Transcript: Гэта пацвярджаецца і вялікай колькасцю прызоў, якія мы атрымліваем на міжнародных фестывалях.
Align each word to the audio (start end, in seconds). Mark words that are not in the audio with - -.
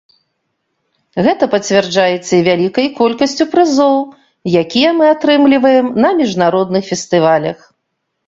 Гэта 1.25 1.43
пацвярджаецца 1.55 2.29
і 2.37 2.39
вялікай 2.47 2.87
колькасцю 2.99 3.43
прызоў, 3.53 3.97
якія 4.63 4.89
мы 5.01 5.05
атрымліваем 5.15 5.91
на 6.07 6.11
міжнародных 6.23 6.83
фестывалях. 6.91 7.57